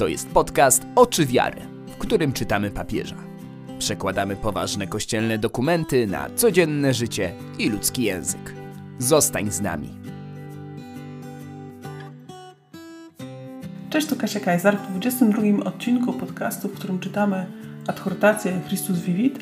To 0.00 0.08
jest 0.08 0.28
podcast 0.28 0.86
Oczy 0.96 1.26
Wiary, 1.26 1.60
w 1.86 1.98
którym 1.98 2.32
czytamy 2.32 2.70
papieża. 2.70 3.16
Przekładamy 3.78 4.36
poważne 4.36 4.86
kościelne 4.86 5.38
dokumenty 5.38 6.06
na 6.06 6.30
codzienne 6.36 6.94
życie 6.94 7.32
i 7.58 7.70
ludzki 7.70 8.02
język. 8.02 8.54
Zostań 8.98 9.50
z 9.50 9.60
nami. 9.60 9.88
Cześć, 13.90 14.06
to 14.06 14.16
Kasia 14.16 14.40
Kajzar 14.40 14.78
w 14.78 14.90
22 14.90 15.42
odcinku 15.64 16.12
podcastu, 16.12 16.68
w 16.68 16.72
którym 16.72 16.98
czytamy 16.98 17.46
adhortację 17.86 18.60
Christus 18.68 18.98
Vivit. 18.98 19.38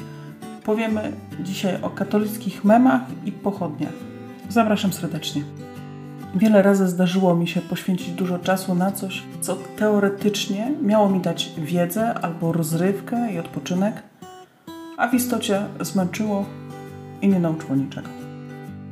Powiemy 0.64 1.12
dzisiaj 1.40 1.82
o 1.82 1.90
katolickich 1.90 2.64
memach 2.64 3.02
i 3.24 3.32
pochodniach. 3.32 3.94
Zapraszam 4.48 4.92
serdecznie. 4.92 5.42
Wiele 6.34 6.62
razy 6.62 6.88
zdarzyło 6.88 7.34
mi 7.34 7.48
się 7.48 7.60
poświęcić 7.60 8.10
dużo 8.10 8.38
czasu 8.38 8.74
na 8.74 8.92
coś, 8.92 9.22
co 9.40 9.56
teoretycznie 9.76 10.72
miało 10.82 11.10
mi 11.10 11.20
dać 11.20 11.52
wiedzę 11.58 12.14
albo 12.14 12.52
rozrywkę 12.52 13.32
i 13.32 13.38
odpoczynek, 13.38 14.02
a 14.96 15.08
w 15.08 15.14
istocie 15.14 15.62
zmęczyło 15.80 16.44
i 17.22 17.28
nie 17.28 17.40
nauczyło 17.40 17.76
niczego. 17.76 18.08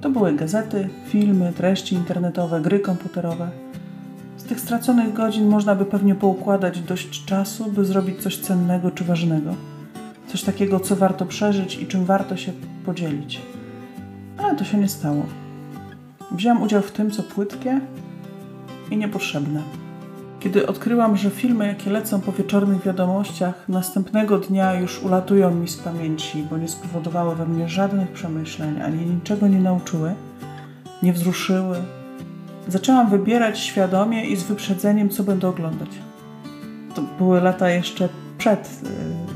To 0.01 0.11
były 0.11 0.33
gazety, 0.33 0.89
filmy, 1.09 1.53
treści 1.53 1.95
internetowe, 1.95 2.61
gry 2.61 2.81
komputerowe. 2.81 3.51
Z 4.37 4.45
tych 4.45 4.61
straconych 4.61 5.13
godzin 5.13 5.49
można 5.49 5.75
by 5.75 5.85
pewnie 5.85 6.15
poukładać 6.15 6.81
dość 6.81 7.25
czasu, 7.25 7.73
by 7.73 7.85
zrobić 7.85 8.23
coś 8.23 8.39
cennego 8.39 8.91
czy 8.91 9.05
ważnego. 9.05 9.55
Coś 10.27 10.43
takiego, 10.43 10.81
co 10.81 10.97
warto 10.97 11.27
przeżyć 11.27 11.79
i 11.79 11.87
czym 11.87 12.05
warto 12.05 12.37
się 12.37 12.53
podzielić. 12.87 13.43
Ale 14.39 14.57
to 14.57 14.65
się 14.65 14.79
nie 14.79 14.89
stało. 14.89 15.27
Wziąłem 16.31 16.63
udział 16.63 16.83
w 16.83 16.93
tym, 16.93 17.11
co 17.11 17.23
płytkie 17.23 17.81
i 18.91 18.97
niepotrzebne. 18.97 19.63
Kiedy 20.41 20.67
odkryłam, 20.67 21.17
że 21.17 21.31
filmy, 21.31 21.67
jakie 21.67 21.91
lecą 21.91 22.21
po 22.21 22.33
wieczornych 22.33 22.83
wiadomościach, 22.83 23.69
następnego 23.69 24.39
dnia 24.39 24.75
już 24.75 25.03
ulatują 25.03 25.55
mi 25.55 25.69
z 25.69 25.77
pamięci, 25.77 26.47
bo 26.51 26.59
nie 26.59 26.69
spowodowały 26.69 27.37
we 27.37 27.47
mnie 27.47 27.69
żadnych 27.69 28.11
przemyśleń, 28.11 28.83
ani 28.83 29.07
niczego 29.07 29.49
nie 29.49 29.59
nauczyły, 29.59 30.15
nie 31.03 31.13
wzruszyły, 31.13 31.77
zaczęłam 32.69 33.11
wybierać 33.11 33.59
świadomie 33.59 34.25
i 34.25 34.37
z 34.37 34.43
wyprzedzeniem, 34.43 35.09
co 35.09 35.23
będę 35.23 35.49
oglądać. 35.49 35.89
To 36.95 37.03
były 37.19 37.41
lata 37.41 37.71
jeszcze 37.71 38.09
przed 38.39 38.83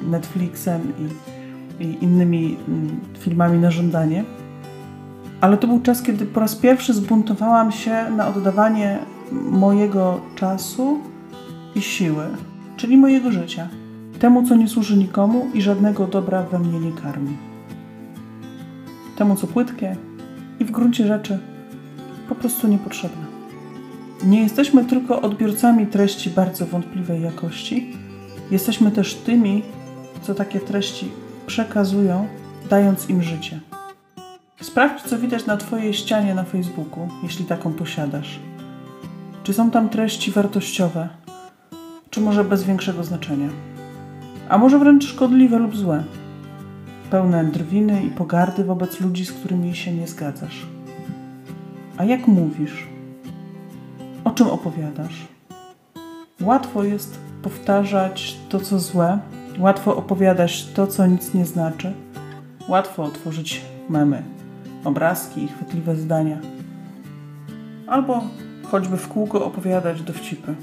y, 0.05 0.11
Netflixem 0.11 0.93
i, 0.99 1.85
i 1.85 2.05
innymi 2.05 2.57
mm, 2.69 3.01
filmami 3.19 3.59
na 3.59 3.71
żądanie. 3.71 4.25
Ale 5.41 5.57
to 5.57 5.67
był 5.67 5.81
czas, 5.81 6.03
kiedy 6.03 6.27
po 6.27 6.41
raz 6.41 6.57
pierwszy 6.57 6.95
zbuntowałam 6.95 7.73
się 7.73 8.11
na 8.17 8.29
oddawanie 8.29 8.99
mojego 9.33 10.21
czasu 10.35 10.99
i 11.75 11.83
siły, 11.83 12.25
czyli 12.77 12.97
mojego 12.97 13.33
życia, 13.33 13.69
temu, 14.19 14.47
co 14.49 14.55
nie 14.55 14.69
służy 14.69 14.97
nikomu 14.97 15.47
i 15.55 15.63
żadnego 15.63 16.07
dobra 16.07 16.43
we 16.43 16.59
mnie 16.59 16.81
nie 16.81 16.93
karmi. 16.93 17.37
Temu, 19.17 19.37
co 19.37 19.47
płytkie 19.47 19.97
i 20.61 20.65
w 20.65 20.71
gruncie 20.71 21.07
rzeczy 21.07 21.39
po 22.29 22.35
prostu 22.35 22.69
niepotrzebne. 22.69 23.25
Nie 24.25 24.43
jesteśmy 24.43 24.85
tylko 24.85 25.23
odbiorcami 25.23 25.87
treści 25.87 26.31
bardzo 26.31 26.67
wątpliwej 26.67 27.23
jakości, 27.23 27.97
jesteśmy 28.51 28.91
też 28.91 29.15
tymi, 29.15 29.63
co 30.23 30.35
takie 30.35 30.61
treści 30.61 31.09
przekazują, 31.47 32.27
dając 32.71 33.11
im 33.11 33.23
życie. 33.23 33.70
Sprawdź, 34.61 35.03
co 35.03 35.19
widać 35.19 35.47
na 35.47 35.57
Twojej 35.57 35.95
ścianie 35.95 36.35
na 36.35 36.45
Facebooku, 36.45 37.09
jeśli 37.23 37.45
taką 37.45 37.73
posiadasz. 37.73 38.41
Czy 39.43 39.55
są 39.55 39.71
tam 39.71 39.89
treści 39.89 40.31
wartościowe, 40.31 41.09
czy 42.11 42.21
może 42.21 42.45
bez 42.45 42.65
większego 42.65 43.05
znaczenia? 43.05 43.49
A 44.49 44.59
może 44.59 44.79
wręcz 44.79 45.05
szkodliwe 45.05 45.59
lub 45.59 45.77
złe? 45.77 46.05
Pełne 47.11 47.45
drwiny 47.45 48.03
i 48.03 48.11
pogardy 48.11 48.65
wobec 48.65 49.01
ludzi, 49.01 49.27
z 49.27 49.33
którymi 49.33 49.77
się 49.77 49.93
nie 49.93 50.09
zgadzasz. 50.09 50.67
A 51.97 52.05
jak 52.05 52.27
mówisz? 52.27 52.89
O 54.25 54.31
czym 54.31 54.47
opowiadasz? 54.47 55.29
Łatwo 56.41 56.85
jest 56.85 57.19
powtarzać 57.43 58.37
to, 58.49 58.61
co 58.61 58.79
złe, 58.79 59.19
łatwo 59.59 59.97
opowiadać 59.97 60.67
to, 60.67 60.87
co 60.87 61.07
nic 61.07 61.35
nie 61.35 61.47
znaczy, 61.47 61.93
łatwo 62.69 63.05
otworzyć 63.05 63.63
memy 63.89 64.40
obrazki 64.85 65.45
i 65.45 65.49
chwytliwe 65.49 65.97
zdania. 65.97 66.39
Albo 67.87 68.25
choćby 68.63 68.97
w 68.97 69.09
kółko 69.09 69.45
opowiadać 69.45 70.03
dowcipy. 70.03 70.55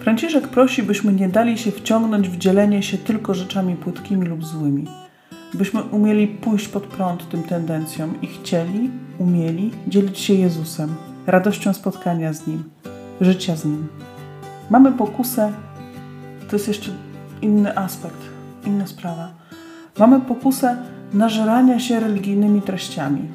Franciszek 0.00 0.48
prosi, 0.48 0.82
byśmy 0.82 1.12
nie 1.12 1.28
dali 1.28 1.58
się 1.58 1.70
wciągnąć 1.70 2.28
w 2.28 2.36
dzielenie 2.36 2.82
się 2.82 2.98
tylko 2.98 3.34
rzeczami 3.34 3.76
płytkimi 3.76 4.26
lub 4.26 4.44
złymi. 4.44 4.86
Byśmy 5.54 5.82
umieli 5.82 6.28
pójść 6.28 6.68
pod 6.68 6.82
prąd 6.82 7.28
tym 7.28 7.42
tendencjom 7.42 8.14
i 8.22 8.26
chcieli, 8.26 8.90
umieli 9.18 9.70
dzielić 9.88 10.18
się 10.18 10.34
Jezusem, 10.34 10.94
radością 11.26 11.72
spotkania 11.72 12.32
z 12.32 12.46
Nim, 12.46 12.64
życia 13.20 13.56
z 13.56 13.64
Nim. 13.64 13.88
Mamy 14.70 14.92
pokusę, 14.92 15.52
to 16.48 16.56
jest 16.56 16.68
jeszcze 16.68 16.90
inny 17.42 17.78
aspekt, 17.78 18.20
inna 18.66 18.86
sprawa. 18.86 19.28
Mamy 19.98 20.20
pokusę 20.20 20.76
nażerania 21.14 21.80
się 21.80 22.00
religijnymi 22.00 22.62
treściami. 22.62 23.28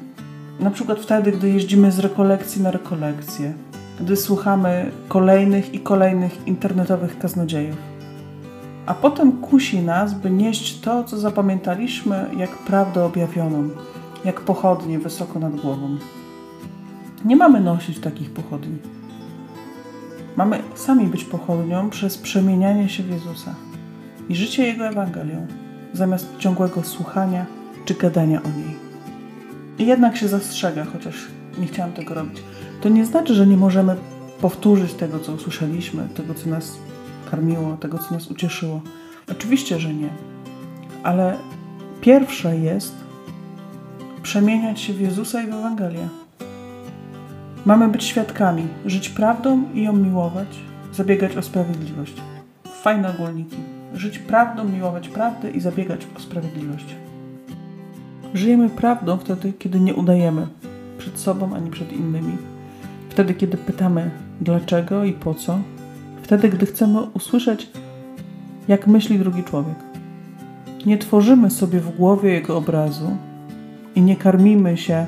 Na 0.60 0.70
przykład 0.70 0.98
wtedy, 0.98 1.32
gdy 1.32 1.50
jeździmy 1.50 1.92
z 1.92 1.98
rekolekcji 1.98 2.62
na 2.62 2.70
rekolekcję, 2.70 3.52
gdy 4.00 4.16
słuchamy 4.16 4.90
kolejnych 5.08 5.74
i 5.74 5.80
kolejnych 5.80 6.46
internetowych 6.46 7.18
kaznodziejów. 7.18 7.76
A 8.86 8.94
potem 8.94 9.32
kusi 9.32 9.82
nas, 9.82 10.14
by 10.14 10.30
nieść 10.30 10.80
to, 10.80 11.04
co 11.04 11.18
zapamiętaliśmy, 11.18 12.26
jak 12.36 12.50
prawdę 12.50 13.04
objawioną, 13.04 13.68
jak 14.24 14.40
pochodnie 14.40 14.98
wysoko 14.98 15.38
nad 15.38 15.56
głową. 15.56 15.96
Nie 17.24 17.36
mamy 17.36 17.60
nosić 17.60 18.00
takich 18.00 18.30
pochodni. 18.30 18.78
Mamy 20.36 20.62
sami 20.74 21.06
być 21.06 21.24
pochodnią 21.24 21.90
przez 21.90 22.18
przemienianie 22.18 22.88
się 22.88 23.02
w 23.02 23.10
Jezusa 23.10 23.54
i 24.28 24.36
życie 24.36 24.66
Jego 24.66 24.86
Ewangelią, 24.86 25.46
zamiast 25.92 26.36
ciągłego 26.38 26.82
słuchania 26.82 27.57
czy 27.88 27.94
gadania 27.94 28.42
o 28.42 28.48
niej. 28.48 28.76
I 29.78 29.86
jednak 29.86 30.16
się 30.16 30.28
zastrzega, 30.28 30.84
chociaż 30.84 31.14
nie 31.58 31.66
chciałam 31.66 31.92
tego 31.92 32.14
robić. 32.14 32.42
To 32.80 32.88
nie 32.88 33.06
znaczy, 33.06 33.34
że 33.34 33.46
nie 33.46 33.56
możemy 33.56 33.96
powtórzyć 34.40 34.94
tego, 34.94 35.18
co 35.18 35.32
usłyszeliśmy, 35.32 36.08
tego, 36.14 36.34
co 36.34 36.50
nas 36.50 36.78
karmiło, 37.30 37.76
tego, 37.76 37.98
co 37.98 38.14
nas 38.14 38.30
ucieszyło. 38.30 38.80
Oczywiście, 39.30 39.78
że 39.78 39.94
nie. 39.94 40.08
Ale 41.02 41.36
pierwsze 42.00 42.56
jest 42.56 42.94
przemieniać 44.22 44.80
się 44.80 44.92
w 44.92 45.00
Jezusa 45.00 45.42
i 45.42 45.46
w 45.46 45.54
Ewangelię. 45.54 46.08
Mamy 47.64 47.88
być 47.88 48.04
świadkami, 48.04 48.66
żyć 48.86 49.08
prawdą 49.08 49.62
i 49.74 49.82
ją 49.82 49.92
miłować, 49.92 50.58
zabiegać 50.92 51.36
o 51.36 51.42
sprawiedliwość. 51.42 52.14
Fajne 52.82 53.10
ogólniki. 53.10 53.56
Żyć 53.94 54.18
prawdą, 54.18 54.64
miłować 54.64 55.08
prawdę 55.08 55.50
i 55.50 55.60
zabiegać 55.60 56.06
o 56.16 56.20
sprawiedliwość. 56.20 56.94
Żyjemy 58.34 58.68
prawdą 58.68 59.16
wtedy, 59.16 59.52
kiedy 59.52 59.80
nie 59.80 59.94
udajemy 59.94 60.46
przed 60.98 61.18
sobą 61.18 61.54
ani 61.54 61.70
przed 61.70 61.92
innymi. 61.92 62.36
Wtedy, 63.08 63.34
kiedy 63.34 63.56
pytamy 63.56 64.10
dlaczego 64.40 65.04
i 65.04 65.12
po 65.12 65.34
co. 65.34 65.58
Wtedy, 66.22 66.48
gdy 66.48 66.66
chcemy 66.66 67.00
usłyszeć, 67.02 67.70
jak 68.68 68.86
myśli 68.86 69.18
drugi 69.18 69.44
człowiek. 69.44 69.76
Nie 70.86 70.98
tworzymy 70.98 71.50
sobie 71.50 71.80
w 71.80 71.96
głowie 71.96 72.32
jego 72.32 72.56
obrazu 72.56 73.16
i 73.94 74.02
nie 74.02 74.16
karmimy 74.16 74.76
się 74.76 75.06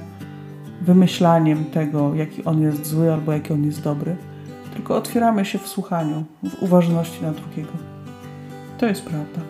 wymyślaniem 0.81 1.65
tego, 1.65 2.15
jaki 2.15 2.45
on 2.45 2.63
jest 2.63 2.87
zły 2.87 3.13
albo 3.13 3.33
jaki 3.33 3.53
on 3.53 3.65
jest 3.65 3.83
dobry, 3.83 4.17
tylko 4.75 4.97
otwieramy 4.97 5.45
się 5.45 5.59
w 5.59 5.69
słuchaniu, 5.69 6.25
w 6.45 6.63
uważności 6.63 7.23
na 7.23 7.33
drugiego. 7.33 7.73
To 8.79 8.87
jest 8.87 9.03
prawda. 9.03 9.41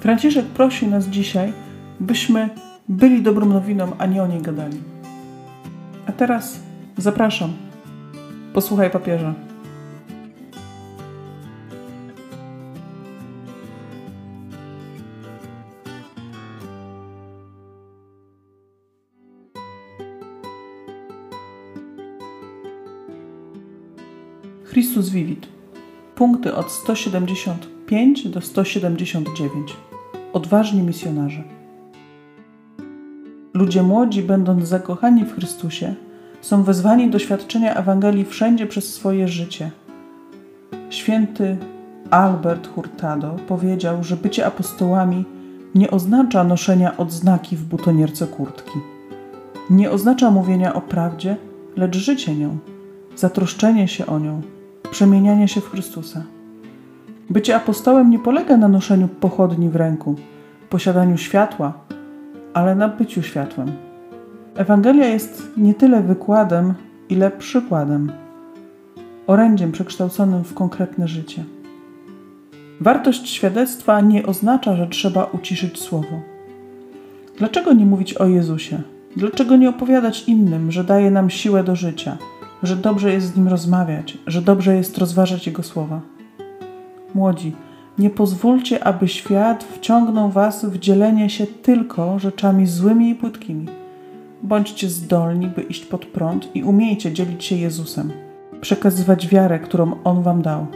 Franciszek 0.00 0.46
prosi 0.46 0.86
nas 0.86 1.06
dzisiaj, 1.08 1.52
byśmy 2.00 2.50
byli 2.88 3.22
dobrą 3.22 3.46
nowiną, 3.46 3.92
a 3.98 4.06
nie 4.06 4.22
o 4.22 4.26
niej 4.26 4.42
gadali. 4.42 4.80
A 6.06 6.12
teraz 6.12 6.60
zapraszam. 6.96 7.52
Posłuchaj 8.52 8.90
papieża. 8.90 9.34
Chrystus 24.64 25.08
Vivit. 25.08 25.48
Punkty 26.14 26.54
od 26.54 26.72
175 26.72 28.28
do 28.28 28.40
179. 28.40 29.76
Odważni 30.32 30.82
misjonarze. 30.82 31.61
Ludzie 33.62 33.82
młodzi, 33.82 34.22
będąc 34.22 34.68
zakochani 34.68 35.24
w 35.24 35.34
Chrystusie, 35.34 35.94
są 36.40 36.62
wezwani 36.62 37.10
do 37.10 37.18
świadczenia 37.18 37.74
Ewangelii 37.74 38.24
wszędzie 38.24 38.66
przez 38.66 38.94
swoje 38.94 39.28
życie. 39.28 39.70
Święty 40.90 41.56
Albert 42.10 42.68
Hurtado 42.68 43.36
powiedział, 43.48 44.04
że 44.04 44.16
bycie 44.16 44.46
apostołami 44.46 45.24
nie 45.74 45.90
oznacza 45.90 46.44
noszenia 46.44 46.96
odznaki 46.96 47.56
w 47.56 47.64
butonierce 47.64 48.26
kurtki. 48.26 48.78
Nie 49.70 49.90
oznacza 49.90 50.30
mówienia 50.30 50.74
o 50.74 50.80
prawdzie, 50.80 51.36
lecz 51.76 51.96
życie 51.96 52.34
nią, 52.34 52.58
zatroszczenie 53.16 53.88
się 53.88 54.06
o 54.06 54.18
nią, 54.18 54.42
przemienianie 54.90 55.48
się 55.48 55.60
w 55.60 55.70
Chrystusa. 55.70 56.22
Bycie 57.30 57.56
apostołem 57.56 58.10
nie 58.10 58.18
polega 58.18 58.56
na 58.56 58.68
noszeniu 58.68 59.08
pochodni 59.08 59.68
w 59.68 59.76
ręku, 59.76 60.14
posiadaniu 60.70 61.16
światła, 61.18 61.72
ale 62.54 62.74
na 62.74 62.88
byciu 62.88 63.22
światłem. 63.22 63.72
Ewangelia 64.54 65.06
jest 65.06 65.50
nie 65.56 65.74
tyle 65.74 66.02
wykładem, 66.02 66.74
ile 67.08 67.30
przykładem, 67.30 68.12
orędziem 69.26 69.72
przekształconym 69.72 70.44
w 70.44 70.54
konkretne 70.54 71.08
życie. 71.08 71.44
Wartość 72.80 73.28
świadectwa 73.28 74.00
nie 74.00 74.26
oznacza, 74.26 74.76
że 74.76 74.86
trzeba 74.86 75.24
uciszyć 75.24 75.80
słowo. 75.80 76.20
Dlaczego 77.38 77.72
nie 77.72 77.86
mówić 77.86 78.14
o 78.14 78.26
Jezusie? 78.26 78.82
Dlaczego 79.16 79.56
nie 79.56 79.68
opowiadać 79.68 80.28
innym, 80.28 80.72
że 80.72 80.84
daje 80.84 81.10
nam 81.10 81.30
siłę 81.30 81.64
do 81.64 81.76
życia, 81.76 82.16
że 82.62 82.76
dobrze 82.76 83.12
jest 83.12 83.26
z 83.26 83.36
nim 83.36 83.48
rozmawiać, 83.48 84.18
że 84.26 84.42
dobrze 84.42 84.76
jest 84.76 84.98
rozważać 84.98 85.46
jego 85.46 85.62
słowa? 85.62 86.00
Młodzi, 87.14 87.52
nie 87.98 88.10
pozwólcie, 88.10 88.84
aby 88.84 89.08
świat 89.08 89.64
wciągnął 89.64 90.30
was 90.30 90.64
w 90.64 90.78
dzielenie 90.78 91.30
się 91.30 91.46
tylko 91.46 92.18
rzeczami 92.18 92.66
złymi 92.66 93.10
i 93.10 93.14
płytkimi. 93.14 93.66
Bądźcie 94.42 94.88
zdolni, 94.88 95.46
by 95.46 95.62
iść 95.62 95.84
pod 95.84 96.06
prąd 96.06 96.56
i 96.56 96.62
umiejcie 96.62 97.12
dzielić 97.12 97.44
się 97.44 97.56
Jezusem, 97.56 98.12
przekazywać 98.60 99.28
wiarę, 99.28 99.58
którą 99.58 99.96
On 100.04 100.22
wam 100.22 100.42
dał. 100.42 100.66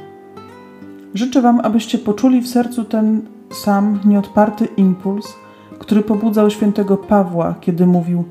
Życzę 1.15 1.43
wam, 1.43 1.61
abyście 1.61 1.99
poczuli 1.99 2.41
w 2.41 2.49
sercu 2.49 2.85
ten 2.85 3.23
sam 3.51 4.01
nieodparty 4.05 4.69
impuls, 4.77 5.35
który 5.79 6.03
pobudzał 6.03 6.51
świętego 6.51 6.97
Pawła, 6.97 7.55
kiedy 7.61 7.87
mówił: 7.87 8.25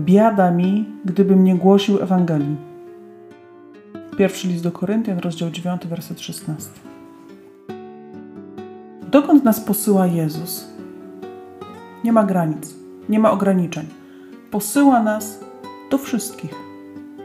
Biada 0.00 0.50
mi, 0.50 0.84
gdybym 1.04 1.44
nie 1.44 1.54
głosił 1.54 2.02
Ewangelii. 2.02 2.56
Pierwszy 4.18 4.48
list 4.48 4.64
do 4.64 4.72
Koryntian, 4.72 5.18
rozdział 5.18 5.50
9, 5.50 5.86
werset 5.86 6.20
16. 6.20 6.89
Dokąd 9.10 9.44
nas 9.44 9.60
posyła 9.60 10.06
Jezus? 10.06 10.66
Nie 12.04 12.12
ma 12.12 12.24
granic, 12.24 12.74
nie 13.08 13.18
ma 13.18 13.30
ograniczeń. 13.30 13.86
Posyła 14.50 15.02
nas 15.02 15.40
do 15.90 15.98
wszystkich. 15.98 16.54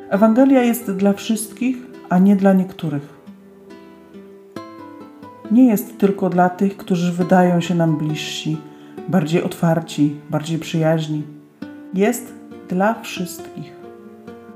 Ewangelia 0.09 0.61
jest 0.61 0.91
dla 0.91 1.13
wszystkich, 1.13 1.77
a 2.09 2.19
nie 2.19 2.35
dla 2.35 2.53
niektórych. 2.53 3.13
Nie 5.51 5.65
jest 5.67 5.97
tylko 5.97 6.29
dla 6.29 6.49
tych, 6.49 6.77
którzy 6.77 7.11
wydają 7.11 7.61
się 7.61 7.75
nam 7.75 7.97
bliżsi, 7.97 8.57
bardziej 9.07 9.43
otwarci, 9.43 10.15
bardziej 10.29 10.59
przyjaźni. 10.59 11.23
Jest 11.93 12.33
dla 12.69 13.01
wszystkich. 13.01 13.73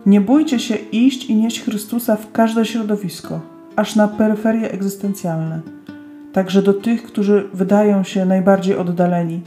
Nie 0.05 0.21
bójcie 0.21 0.59
się 0.59 0.75
iść 0.75 1.25
i 1.25 1.35
nieść 1.35 1.61
Chrystusa 1.61 2.15
w 2.15 2.31
każde 2.31 2.65
środowisko, 2.65 3.39
aż 3.75 3.95
na 3.95 4.07
peryferie 4.07 4.71
egzystencjalne 4.71 5.78
także 6.33 6.61
do 6.61 6.73
tych, 6.73 7.03
którzy 7.03 7.49
wydają 7.53 8.03
się 8.03 8.25
najbardziej 8.25 8.75
oddaleni, 8.75 9.41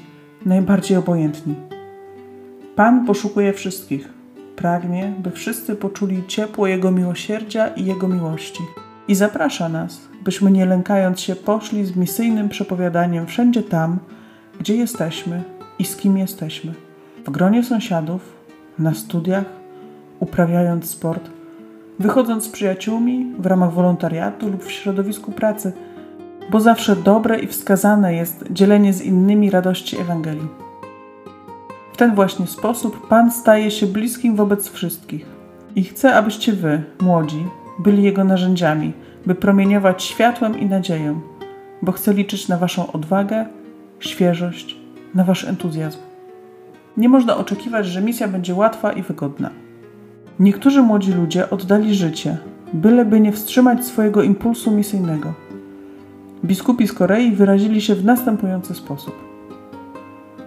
najbardziej 0.47 0.97
obojętni. 0.97 1.55
Pan 2.77 3.07
poszukuje 3.07 3.53
wszystkich. 3.53 4.09
Pragnie, 4.57 5.13
by 5.19 5.31
wszyscy 5.31 5.77
poczuli 5.77 6.23
ciepło 6.27 6.67
Jego 6.67 6.91
miłosierdzia 6.91 7.69
i 7.69 7.85
Jego 7.85 8.09
miłości. 8.09 8.63
I 9.09 9.15
zaprasza 9.15 9.69
nas, 9.69 10.01
byśmy 10.25 10.51
nie 10.51 10.67
lękając 10.67 11.21
się 11.21 11.37
poszli 11.37 11.85
z 11.85 11.97
misyjnym 11.97 12.49
przepowiadaniem 12.49 13.27
wszędzie 13.27 13.63
tam, 13.63 13.99
gdzie 14.61 14.77
jesteśmy 14.77 15.43
i 15.79 15.85
z 15.85 15.97
kim 15.97 16.19
jesteśmy. 16.19 16.73
W 17.27 17.31
gronie 17.31 17.65
sąsiadów, 17.65 18.37
na 18.79 18.95
studiach, 18.95 19.45
uprawiając 20.21 20.91
sport, 20.91 21.31
wychodząc 21.99 22.45
z 22.45 22.49
przyjaciółmi 22.49 23.33
w 23.39 23.47
ramach 23.47 23.73
wolontariatu 23.73 24.49
lub 24.49 24.65
w 24.65 24.73
środowisku 24.73 25.33
pracy– 25.33 25.73
bo 26.51 26.61
zawsze 26.61 26.97
dobre 26.97 27.39
i 27.39 27.47
wskazane 27.47 28.15
jest 28.15 28.45
dzielenie 28.51 28.93
z 28.93 29.03
innymi 29.03 29.51
radości 29.51 30.01
Ewangelii. 30.01 30.49
W 31.93 31.97
ten 31.97 32.15
właśnie 32.15 32.47
sposób 32.47 33.09
Pan 33.09 33.31
staje 33.31 33.71
się 33.71 33.87
bliskim 33.87 34.37
wobec 34.37 34.71
wszystkich 34.71 35.27
i 35.77 35.85
chce, 35.85 36.15
abyście 36.15 36.53
wy, 36.53 36.83
młodzi, 37.01 37.47
byli 37.79 38.03
Jego 38.03 38.25
narzędziami, 38.25 38.93
by 39.27 39.35
promieniować 39.35 40.03
światłem 40.03 40.61
i 40.61 40.67
nadzieją, 40.67 41.21
bo 41.83 41.93
chce 41.93 42.15
liczyć 42.15 42.49
na 42.49 42.57
Waszą 42.57 42.93
odwagę, 42.93 43.47
świeżość, 44.01 44.77
na 45.15 45.25
Wasz 45.25 45.45
entuzjazm. 45.45 45.99
Nie 46.97 47.09
można 47.09 47.37
oczekiwać, 47.37 47.87
że 47.87 48.01
misja 48.01 48.29
będzie 48.29 48.55
łatwa 48.55 48.93
i 48.93 49.03
wygodna. 49.03 49.51
Niektórzy 50.41 50.83
młodzi 50.83 51.13
ludzie 51.13 51.51
oddali 51.51 51.95
życie, 51.95 52.39
byleby 52.73 53.21
nie 53.21 53.33
wstrzymać 53.33 53.87
swojego 53.87 54.23
impulsu 54.23 54.71
misyjnego. 54.71 55.33
Biskupi 56.45 56.89
z 56.89 56.93
Korei 56.93 57.33
wyrazili 57.33 57.81
się 57.81 57.95
w 57.95 58.05
następujący 58.05 58.75
sposób. 58.75 59.15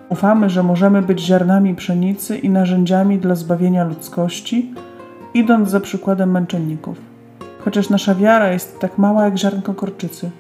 Ufamy, 0.09 0.50
że 0.50 0.63
możemy 0.63 1.01
być 1.01 1.19
ziarnami 1.19 1.75
pszenicy 1.75 2.38
i 2.38 2.50
narzędziami 2.50 3.18
dla 3.18 3.36
zbawienia 3.36 3.83
ludzkości, 3.83 4.74
idąc 5.33 5.69
za 5.69 5.80
przykładem 5.80 6.31
męczenników. 6.31 6.97
Chociaż 7.59 7.89
nasza 7.89 8.15
wiara 8.15 8.51
jest 8.51 8.80
tak 8.80 8.97
mała 8.97 9.25
jak 9.25 9.38
ziarnko 9.38 9.74
korczycy, 9.74 10.31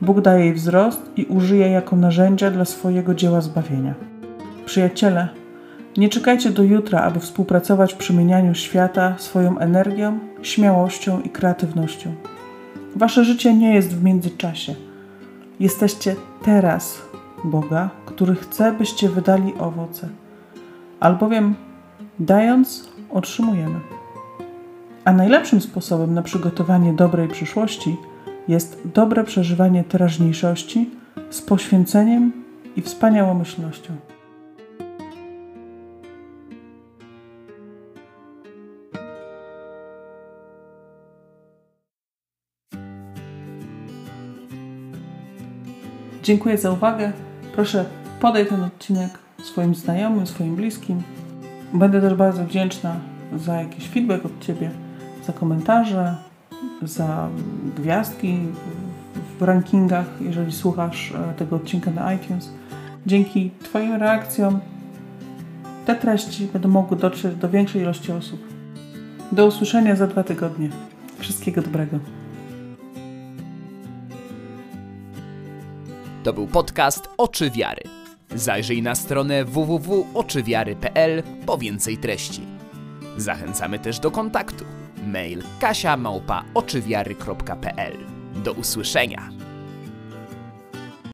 Bóg 0.00 0.20
daje 0.20 0.44
jej 0.44 0.54
wzrost 0.54 1.10
i 1.16 1.24
użyje 1.24 1.68
jako 1.68 1.96
narzędzia 1.96 2.50
dla 2.50 2.64
swojego 2.64 3.14
dzieła 3.14 3.40
zbawienia. 3.40 3.94
Przyjaciele, 4.66 5.28
nie 5.96 6.08
czekajcie 6.08 6.50
do 6.50 6.62
jutra, 6.62 7.00
aby 7.00 7.20
współpracować 7.20 7.94
w 7.94 7.96
przemienianiu 7.96 8.54
świata 8.54 9.14
swoją 9.18 9.58
energią, 9.58 10.18
śmiałością 10.42 11.20
i 11.20 11.30
kreatywnością. 11.30 12.14
Wasze 12.96 13.24
życie 13.24 13.54
nie 13.54 13.74
jest 13.74 13.96
w 13.96 14.04
międzyczasie– 14.04 14.74
Jesteście 15.60 16.16
teraz 16.44 17.02
Boga, 17.44 17.90
który 18.06 18.34
chce, 18.34 18.72
byście 18.72 19.08
wydali 19.08 19.54
owoce. 19.58 20.08
Albowiem 21.00 21.54
dając, 22.18 22.88
otrzymujemy. 23.10 23.80
A 25.04 25.12
najlepszym 25.12 25.60
sposobem 25.60 26.14
na 26.14 26.22
przygotowanie 26.22 26.92
dobrej 26.92 27.28
przyszłości 27.28 27.96
jest 28.48 28.80
dobre 28.94 29.24
przeżywanie 29.24 29.84
teraźniejszości 29.84 30.90
z 31.30 31.42
poświęceniem 31.42 32.32
i 32.76 32.82
wspaniałomyślnością. 32.82 33.92
Dziękuję 46.24 46.58
za 46.58 46.70
uwagę. 46.70 47.12
Proszę 47.54 47.84
podaj 48.20 48.46
ten 48.46 48.64
odcinek 48.64 49.18
swoim 49.42 49.74
znajomym, 49.74 50.26
swoim 50.26 50.56
bliskim. 50.56 51.02
Będę 51.72 52.00
też 52.00 52.14
bardzo 52.14 52.44
wdzięczna 52.44 52.96
za 53.36 53.54
jakiś 53.54 53.88
feedback 53.88 54.26
od 54.26 54.40
Ciebie, 54.40 54.70
za 55.26 55.32
komentarze, 55.32 56.16
za 56.82 57.28
gwiazdki 57.76 58.38
w 59.38 59.42
rankingach, 59.42 60.06
jeżeli 60.20 60.52
słuchasz 60.52 61.12
e, 61.12 61.34
tego 61.34 61.56
odcinka 61.56 61.90
na 61.90 62.14
iTunes. 62.14 62.52
Dzięki 63.06 63.50
Twoim 63.62 63.94
reakcjom 63.94 64.60
te 65.86 65.94
treści 65.94 66.48
będą 66.52 66.68
mogły 66.68 66.96
dotrzeć 66.96 67.36
do 67.36 67.48
większej 67.48 67.82
ilości 67.82 68.12
osób. 68.12 68.40
Do 69.32 69.46
usłyszenia 69.46 69.96
za 69.96 70.06
dwa 70.06 70.22
tygodnie. 70.22 70.70
Wszystkiego 71.18 71.62
dobrego. 71.62 71.98
To 76.24 76.32
był 76.32 76.46
podcast 76.46 77.08
Oczy 77.18 77.50
Wiary. 77.50 77.82
Zajrzyj 78.34 78.82
na 78.82 78.94
stronę 78.94 79.44
www.oczywiary.pl 79.44 81.22
po 81.46 81.58
więcej 81.58 81.98
treści. 81.98 82.40
Zachęcamy 83.16 83.78
też 83.78 83.98
do 83.98 84.10
kontaktu. 84.10 84.64
Mail 85.06 85.42
kasia 85.60 85.96
Do 88.44 88.52
usłyszenia. 88.52 89.33